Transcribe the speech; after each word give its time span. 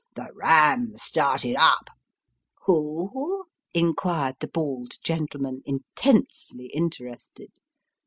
The 0.15 0.31
Ram 0.33 0.93
started 0.95 1.55
up" 1.57 1.87
Who?" 2.65 3.45
inquired 3.75 4.37
the 4.39 4.47
bald 4.47 4.93
gentleman, 5.03 5.61
intensely 5.63 6.71
interested. 6.73 7.51